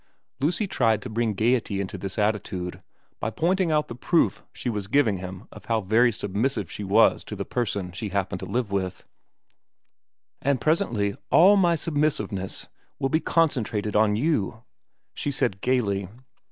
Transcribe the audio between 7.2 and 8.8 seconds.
to the person she happened to live